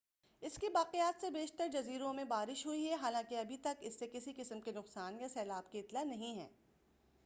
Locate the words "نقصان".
4.71-5.19